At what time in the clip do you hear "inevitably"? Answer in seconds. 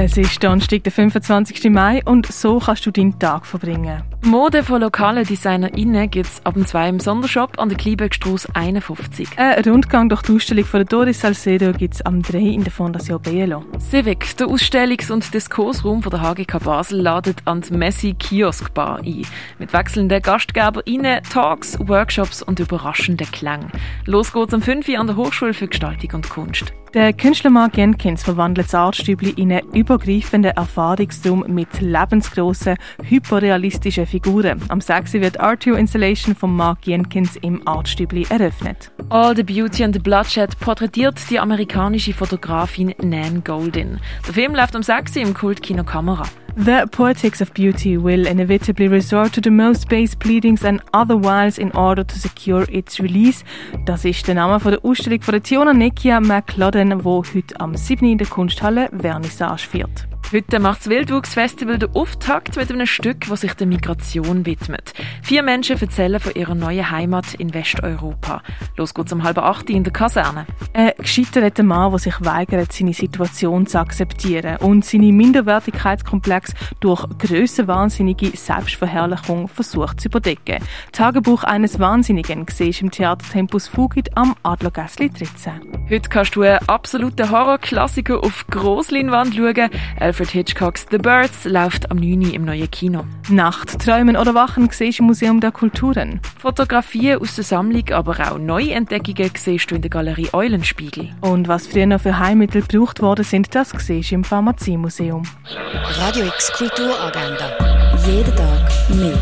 48.26-48.88